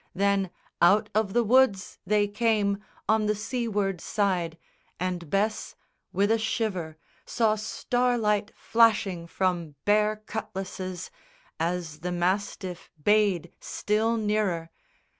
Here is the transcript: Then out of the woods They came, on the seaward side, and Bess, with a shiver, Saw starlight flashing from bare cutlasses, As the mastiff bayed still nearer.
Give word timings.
Then 0.15 0.49
out 0.81 1.09
of 1.13 1.33
the 1.33 1.43
woods 1.43 1.99
They 2.07 2.27
came, 2.27 2.83
on 3.07 3.27
the 3.27 3.35
seaward 3.35 4.01
side, 4.01 4.57
and 4.99 5.29
Bess, 5.29 5.75
with 6.11 6.31
a 6.31 6.39
shiver, 6.39 6.97
Saw 7.27 7.53
starlight 7.53 8.51
flashing 8.55 9.27
from 9.27 9.75
bare 9.85 10.15
cutlasses, 10.25 11.11
As 11.59 11.99
the 11.99 12.11
mastiff 12.11 12.89
bayed 13.03 13.51
still 13.59 14.17
nearer. 14.17 14.71